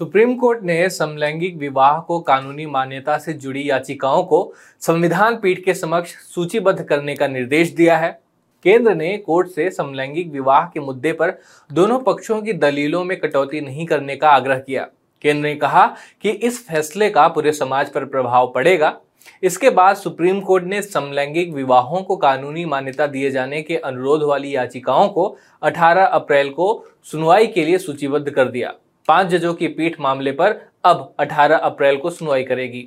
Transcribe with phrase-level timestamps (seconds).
[0.00, 5.74] Supreme Court ने समलैंगिक विवाह को कानूनी मान्यता से जुड़ी याचिकाओं को संविधान पीठ के
[5.74, 8.10] समक्ष सूचीबद्ध करने का निर्देश दिया है।
[8.64, 11.32] केंद्र ने कोर्ट से समलैंगिक विवाह के मुद्दे पर
[11.72, 14.88] दोनों पक्षों की दलीलों में कटौती नहीं करने का आग्रह किया।
[15.22, 15.86] केंद्र ने कहा
[16.22, 18.96] कि इस फैसले का पूरे समाज पर प्रभाव पड़ेगा।
[19.42, 24.56] इसके बाद सुप्रीम कोर्ट ने समलैंगिक विवाहों को कानूनी मान्यता दिए जाने के अनुरोध वाली
[24.56, 28.74] याचिकाओं को 18 अप्रैल को सुनवाई के लिए सूचीबद्ध कर दिया।
[29.10, 32.86] पाँच जजों की पीठ मामले पर अब 18 अप्रैल को सुनवाई करेगी।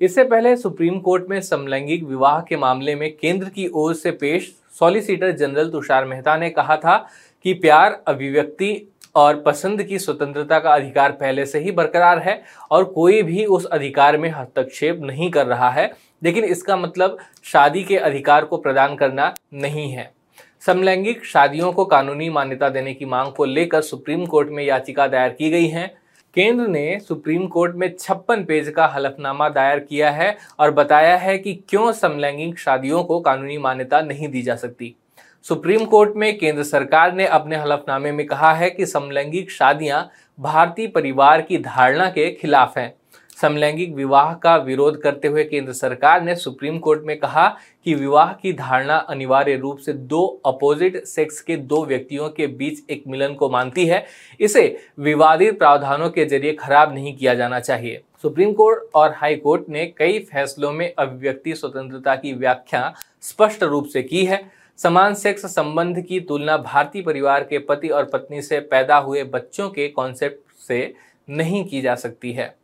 [0.00, 4.54] इससे पहले सुप्रीम कोर्ट में समलैंगिक विवाह के मामले में केंद्र की ओर से पेश
[4.78, 6.96] सॉलिसिटर जनरल तुषार मेहता ने कहा था
[7.44, 12.84] कि प्यार, अभिव्यक्ति और पसंद की स्वतंत्रता का अधिकार पहले से ही बरकरार है और
[12.84, 15.90] कोई भी उस अधिकार में हस्तक्षेप नहीं कर रहा है।
[16.22, 20.10] लेकिन इसका मतलब शादी के अधिकार को प्रदान करना नहीं है।
[20.62, 25.28] समलैंगिक शादियों को कानूनी मान्यता देने की मांग को लेकर सुप्रीम कोर्ट में याचिका दायर
[25.28, 25.86] की गई है।
[26.36, 31.38] केंद्र ने सुप्रीम कोर्ट में छप्पन पेज का हलफनामा दायर किया है और बताया है
[31.38, 34.94] कि क्यों समलैंगिक शादियों को कानूनी मान्यता नहीं दी जा सकती।
[35.42, 40.86] सुप्रीम कोर्ट में केंद्र सरकार ने अपने हलफनामे में कहा है कि समलैंगिक शादियाँ भारतीय
[40.86, 42.99] परिवार की धारणा के खिलाफ हैं।
[43.40, 47.46] समलैंगिक विवाह का विरोध करते हुए केंद्र सरकार ने सुप्रीम कोर्ट में कहा
[47.86, 52.90] कि विवाह की धारणा अनिवार्य रूप से दो अपोजिट सेक्स के दो व्यक्तियों के बीच
[52.90, 54.04] एक मिलन को मानती है।
[54.40, 59.68] इसे विवादित प्रावधानों के ज़रिए खराब नहीं किया जाना चाहिए। सुप्रीम कोर्ट और हाई कोर्ट
[59.68, 64.42] ने कई फैसलों में अभिव्यक्ति स्वतंत्रता की व्याख्या स्पष्ट रूप से की है।
[64.78, 69.68] समान सेक्स संबंध की तुलना भारतीय परिवार के पति और पत्नी से पैदा हुए बच्चों
[69.70, 70.92] के कॉन्सेप्ट से
[71.28, 72.54] नहीं की जा सकती है।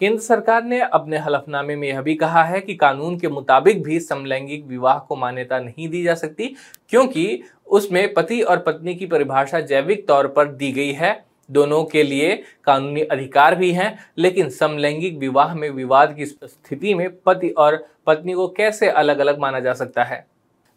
[0.00, 4.00] केंद्र सरकार ने अपने हलफनामे में यह भी कहा है कि कानून के मुताबिक भी
[4.00, 6.54] समलैंगिक विवाह को मान्यता नहीं दी जा सकती,
[6.88, 12.02] क्योंकि उसमें पति और पत्नी की परिभाषा जैविक तौर पर दी गई है। दोनों के
[12.02, 17.86] लिए कानूनी अधिकार भी हैं, लेकिन समलैंगिक विवाह में विवाद की स्थिति में पति और
[18.06, 20.26] पत्नी को कैसे अलग अलग माना जा सकता है?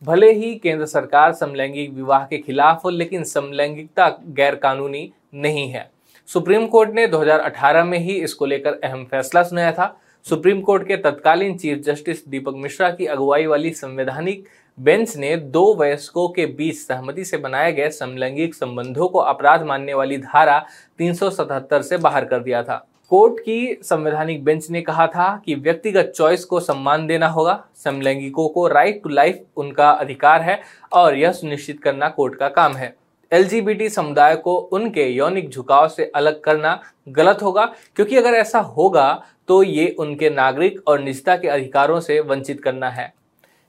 [0.04, 5.91] भले ही केंद्र सरकार समलैंगिक विवाह के खिलाफ हो, लेकिन समलैंगिकता गैर कानूनी नहीं है।
[6.30, 10.98] सुप्रीम कोर्ट ने 2018 में ही इसको लेकर अहम फैसला सुनाया था। सुप्रीम कोर्ट के
[10.98, 16.76] तत्कालीन चीफ जस्टिस दीपक मिश्रा की अगुवाई वाली संवैधानिक बेंच ने दो वयस्कों के बीच
[16.78, 20.58] सहमति से बनाए गए समलैंगिक संबंधों को अपराध मानने वाली धारा
[21.00, 26.14] 377 से बाहर कर दिया था। कोर्ट की संवैधानिक बेंच ने कहा था कि व्यक्तिगत
[26.16, 30.60] चॉइस को सम्मान देना होगा, समलैंगिकों को राइट टू लाइफ उनका अधिकार है
[30.94, 32.94] और यह सुनिश्चित करना कोर्ट का काम है।
[33.32, 37.66] एलजीबीटी समुदाय को उनके यौनिक झुकाव से अलग करना गलत होगा,
[37.96, 42.90] क्योंकि अगर ऐसा होगा तो ये उनके नागरिक और निजता के अधिकारों से वंचित करना
[42.90, 43.14] है।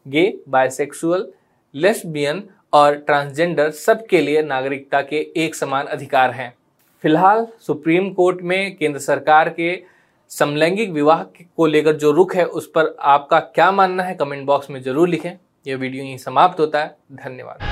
[0.06, 1.26] गे बायसेक्सुअल
[1.74, 2.42] लेस्बियन
[2.72, 6.52] और ट्रांसजेंडर सबके लिए नागरिकता के एक समान अधिकार हैं।
[7.04, 9.82] फ़िलहाल, सुप्रीम कोर्ट में केंद्र सरकार के
[10.30, 14.70] समलैंगिक विवाह को लेकर जो रुख है, उस पर आपका क्या मानना है, कमेंट बॉक्स
[14.70, 15.32] में ज़रूर लिखें।
[15.66, 17.71] यह वीडियो यहीं समाप्त होता है। धन्यवाद।